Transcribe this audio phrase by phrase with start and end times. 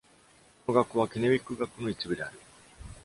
[0.65, 2.39] この学校は、ケネウィック学区の一部である。